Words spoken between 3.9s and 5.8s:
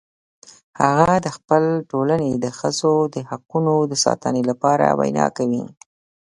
د ساتنې لپاره ویناوې کوي